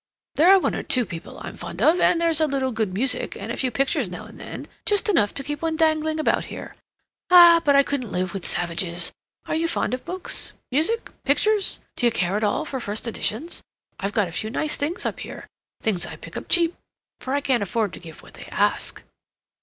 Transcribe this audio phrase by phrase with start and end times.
[0.33, 3.35] "There are one or two people I'm fond of, and there's a little good music,
[3.39, 6.75] and a few pictures, now and then—just enough to keep one dangling about here.
[7.29, 9.13] Ah, but I couldn't live with savages!
[9.45, 10.53] Are you fond of books?
[10.71, 11.11] Music?
[11.23, 11.81] Pictures?
[11.97, 13.61] D'you care at all for first editions?
[13.99, 15.45] I've got a few nice things up here,
[15.83, 16.75] things I pick up cheap,
[17.19, 19.03] for I can't afford to give what they ask."